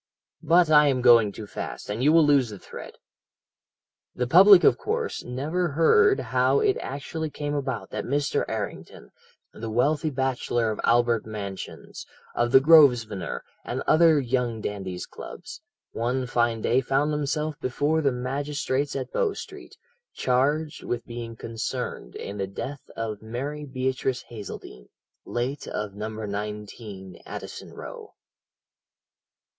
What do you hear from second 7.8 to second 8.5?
that Mr.